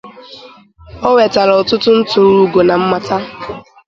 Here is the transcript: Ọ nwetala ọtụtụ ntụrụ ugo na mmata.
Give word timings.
Ọ 1.07 1.09
nwetala 1.11 1.53
ọtụtụ 1.61 1.89
ntụrụ 1.97 2.31
ugo 2.43 2.61
na 2.67 2.75
mmata. 2.81 3.17